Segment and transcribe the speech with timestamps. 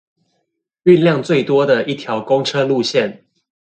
[0.83, 3.21] 運量最多的一條公車路線